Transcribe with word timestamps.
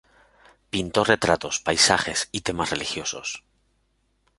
Pintó 0.71 1.03
retratos, 1.03 1.59
paisajes 1.59 2.29
y 2.31 2.41
temas 2.41 2.71
religiosos. 2.71 3.43